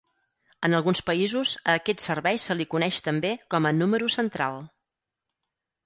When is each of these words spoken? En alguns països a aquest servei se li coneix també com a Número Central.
En 0.67 0.75
alguns 0.77 1.01
països 1.09 1.51
a 1.59 1.75
aquest 1.81 2.03
servei 2.07 2.41
se 2.47 2.59
li 2.63 2.69
coneix 2.73 3.05
també 3.11 3.35
com 3.55 3.71
a 3.73 3.77
Número 3.85 4.13
Central. 4.19 4.63